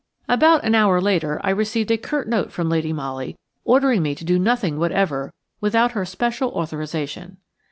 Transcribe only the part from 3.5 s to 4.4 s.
ordering me to do